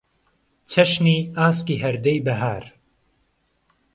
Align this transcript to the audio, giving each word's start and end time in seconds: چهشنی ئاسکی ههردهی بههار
چهشنی 0.67 1.31
ئاسکی 1.37 1.75
ههردهی 1.81 2.19
بههار 2.25 2.63